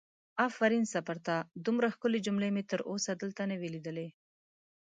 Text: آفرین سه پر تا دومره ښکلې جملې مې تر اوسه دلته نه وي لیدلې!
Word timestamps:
آفرین 0.47 0.83
سه 0.91 0.99
پر 1.07 1.17
تا 1.25 1.35
دومره 1.65 1.87
ښکلې 1.93 2.19
جملې 2.25 2.49
مې 2.55 2.63
تر 2.71 2.79
اوسه 2.91 3.11
دلته 3.21 3.41
نه 3.51 3.55
وي 3.59 3.69
لیدلې! 3.75 4.07